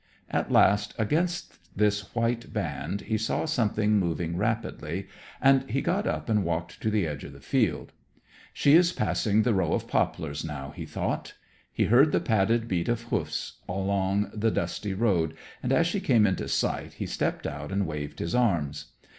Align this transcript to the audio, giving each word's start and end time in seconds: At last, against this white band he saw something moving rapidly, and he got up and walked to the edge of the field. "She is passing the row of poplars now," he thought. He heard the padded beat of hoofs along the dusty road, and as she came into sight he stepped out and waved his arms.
At 0.31 0.51
last, 0.51 0.95
against 0.97 1.59
this 1.77 2.15
white 2.15 2.51
band 2.51 3.01
he 3.01 3.19
saw 3.19 3.45
something 3.45 3.99
moving 3.99 4.35
rapidly, 4.35 5.07
and 5.39 5.69
he 5.69 5.79
got 5.79 6.07
up 6.07 6.27
and 6.27 6.43
walked 6.43 6.81
to 6.81 6.89
the 6.89 7.05
edge 7.05 7.23
of 7.23 7.33
the 7.33 7.39
field. 7.39 7.91
"She 8.51 8.73
is 8.73 8.93
passing 8.93 9.43
the 9.43 9.53
row 9.53 9.73
of 9.73 9.87
poplars 9.87 10.43
now," 10.43 10.73
he 10.75 10.87
thought. 10.87 11.35
He 11.71 11.83
heard 11.85 12.13
the 12.13 12.19
padded 12.19 12.67
beat 12.67 12.89
of 12.89 13.03
hoofs 13.03 13.59
along 13.69 14.31
the 14.33 14.49
dusty 14.49 14.95
road, 14.95 15.35
and 15.61 15.71
as 15.71 15.85
she 15.85 15.99
came 15.99 16.25
into 16.25 16.47
sight 16.47 16.93
he 16.93 17.05
stepped 17.05 17.45
out 17.45 17.71
and 17.71 17.85
waved 17.85 18.17
his 18.17 18.33
arms. 18.33 18.93